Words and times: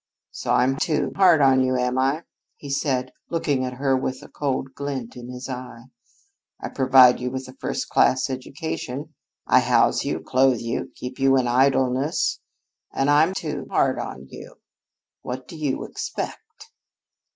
"So 0.31 0.51
I'm 0.51 0.77
too 0.77 1.11
hard 1.15 1.41
on 1.41 1.61
you, 1.63 1.77
am 1.77 1.99
I?" 1.99 2.23
he 2.55 2.71
said, 2.71 3.13
looking 3.29 3.63
at 3.63 3.73
her 3.73 3.95
with 3.95 4.23
a 4.23 4.27
cold 4.29 4.73
glint 4.73 5.15
in 5.15 5.29
his 5.29 5.47
eye. 5.47 5.83
"I 6.59 6.69
provide 6.69 7.19
you 7.19 7.29
with 7.29 7.47
a 7.47 7.53
first 7.59 7.87
class 7.87 8.27
education, 8.27 9.13
I 9.45 9.59
house 9.59 10.03
you, 10.03 10.19
clothe 10.21 10.59
you, 10.59 10.91
keep 10.95 11.19
you 11.19 11.37
in 11.37 11.47
idleness, 11.47 12.39
and 12.91 13.11
I'm 13.11 13.35
too 13.35 13.67
hard 13.69 13.99
on 13.99 14.25
you. 14.31 14.55
What 15.21 15.47
do 15.47 15.55
you 15.55 15.83
expect?" 15.83 16.71